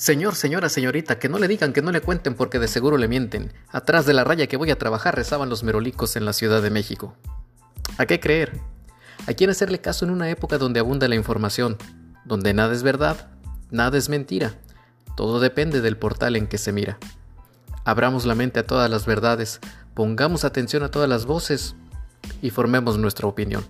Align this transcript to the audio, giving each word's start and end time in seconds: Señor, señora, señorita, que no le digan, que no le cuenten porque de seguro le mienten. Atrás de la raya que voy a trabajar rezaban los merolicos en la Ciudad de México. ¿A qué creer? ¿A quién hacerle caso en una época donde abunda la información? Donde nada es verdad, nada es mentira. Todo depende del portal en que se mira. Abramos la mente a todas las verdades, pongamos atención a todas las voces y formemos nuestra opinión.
Señor, 0.00 0.34
señora, 0.34 0.70
señorita, 0.70 1.18
que 1.18 1.28
no 1.28 1.38
le 1.38 1.46
digan, 1.46 1.74
que 1.74 1.82
no 1.82 1.92
le 1.92 2.00
cuenten 2.00 2.32
porque 2.32 2.58
de 2.58 2.68
seguro 2.68 2.96
le 2.96 3.06
mienten. 3.06 3.52
Atrás 3.68 4.06
de 4.06 4.14
la 4.14 4.24
raya 4.24 4.46
que 4.46 4.56
voy 4.56 4.70
a 4.70 4.78
trabajar 4.78 5.14
rezaban 5.14 5.50
los 5.50 5.62
merolicos 5.62 6.16
en 6.16 6.24
la 6.24 6.32
Ciudad 6.32 6.62
de 6.62 6.70
México. 6.70 7.14
¿A 7.98 8.06
qué 8.06 8.18
creer? 8.18 8.62
¿A 9.26 9.34
quién 9.34 9.50
hacerle 9.50 9.82
caso 9.82 10.06
en 10.06 10.10
una 10.10 10.30
época 10.30 10.56
donde 10.56 10.80
abunda 10.80 11.06
la 11.06 11.16
información? 11.16 11.76
Donde 12.24 12.54
nada 12.54 12.72
es 12.72 12.82
verdad, 12.82 13.28
nada 13.70 13.98
es 13.98 14.08
mentira. 14.08 14.54
Todo 15.18 15.38
depende 15.38 15.82
del 15.82 15.98
portal 15.98 16.34
en 16.34 16.46
que 16.46 16.56
se 16.56 16.72
mira. 16.72 16.98
Abramos 17.84 18.24
la 18.24 18.34
mente 18.34 18.60
a 18.60 18.66
todas 18.66 18.88
las 18.88 19.04
verdades, 19.04 19.60
pongamos 19.92 20.46
atención 20.46 20.82
a 20.82 20.90
todas 20.90 21.10
las 21.10 21.26
voces 21.26 21.74
y 22.40 22.48
formemos 22.48 22.96
nuestra 22.96 23.26
opinión. 23.26 23.66